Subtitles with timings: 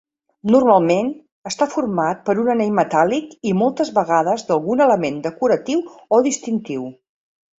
[0.53, 1.09] Normalment,
[1.49, 5.83] està format per un anell metàl·lic i moltes vegades d'algun element decoratiu
[6.19, 6.89] o distintiu.